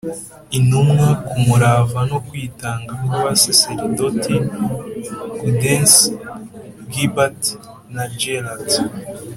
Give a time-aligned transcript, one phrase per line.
[0.57, 4.35] intumwa, ku murava no kwitanga kw’abasaserdoti
[5.37, 5.93] gaudens,
[6.91, 7.41] gilbert
[7.93, 8.67] na gérard